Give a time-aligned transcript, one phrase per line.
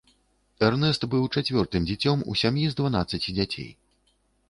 [0.67, 3.73] Эрнэст быў чацвёртым дзіцём у сям'і з дванаццаці дзяцей.